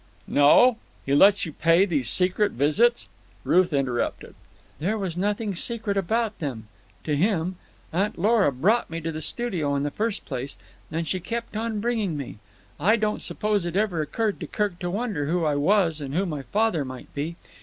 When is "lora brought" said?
8.17-8.89